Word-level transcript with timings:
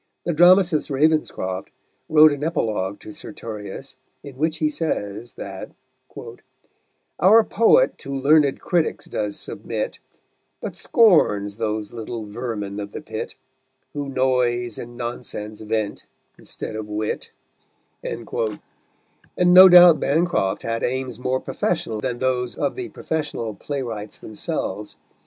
The 0.25 0.33
dramatist 0.33 0.89
Ravenscroft 0.89 1.67
wrote 2.09 2.31
an 2.31 2.43
epilogue 2.43 2.99
to 3.01 3.11
Sertorius, 3.11 3.97
in 4.23 4.35
which 4.35 4.57
he 4.57 4.67
says 4.67 5.33
that 5.33 5.73
_Our 7.19 7.47
Poet 7.47 7.99
to 7.99 8.09
learnèd 8.09 8.57
critics 8.57 9.05
does 9.05 9.39
submit, 9.39 9.99
But 10.59 10.73
scorns 10.73 11.57
those 11.57 11.93
little 11.93 12.25
vermin 12.25 12.79
of 12.79 12.93
the 12.93 13.01
pit, 13.01 13.35
Who 13.93 14.09
noise 14.09 14.79
and 14.79 14.97
nonsense 14.97 15.59
vent 15.59 16.07
instead 16.35 16.75
of 16.75 16.87
wit_, 16.87 17.29
and 18.03 18.27
no 19.37 19.69
doubt 19.69 19.99
Bancroft 19.99 20.63
had 20.63 20.83
aims 20.83 21.19
more 21.19 21.39
professional 21.39 21.99
than 22.01 22.17
those 22.17 22.55
of 22.55 22.73
the 22.73 22.89
professional 22.89 23.53
playwrights 23.53 24.17
themselves. 24.17 24.95